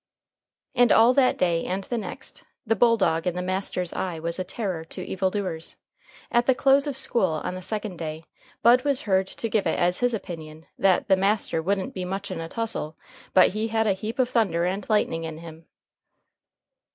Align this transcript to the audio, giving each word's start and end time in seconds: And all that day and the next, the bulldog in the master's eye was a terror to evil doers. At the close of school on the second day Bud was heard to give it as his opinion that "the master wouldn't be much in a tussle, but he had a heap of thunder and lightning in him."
And 0.73 0.91
all 0.91 1.13
that 1.13 1.37
day 1.37 1.63
and 1.65 1.83
the 1.83 1.97
next, 1.99 2.43
the 2.65 2.75
bulldog 2.75 3.27
in 3.27 3.35
the 3.35 3.41
master's 3.43 3.93
eye 3.93 4.17
was 4.17 4.39
a 4.39 4.43
terror 4.43 4.83
to 4.85 5.05
evil 5.05 5.29
doers. 5.29 5.75
At 6.31 6.47
the 6.47 6.55
close 6.55 6.87
of 6.87 6.97
school 6.97 7.39
on 7.43 7.53
the 7.53 7.61
second 7.61 7.99
day 7.99 8.23
Bud 8.63 8.81
was 8.83 9.01
heard 9.01 9.27
to 9.27 9.47
give 9.47 9.67
it 9.67 9.77
as 9.77 9.99
his 9.99 10.15
opinion 10.15 10.65
that 10.75 11.07
"the 11.07 11.15
master 11.15 11.61
wouldn't 11.61 11.93
be 11.93 12.03
much 12.03 12.31
in 12.31 12.41
a 12.41 12.49
tussle, 12.49 12.97
but 13.35 13.49
he 13.49 13.67
had 13.67 13.85
a 13.85 13.93
heap 13.93 14.17
of 14.17 14.27
thunder 14.29 14.65
and 14.65 14.89
lightning 14.89 15.23
in 15.23 15.37
him." 15.37 15.67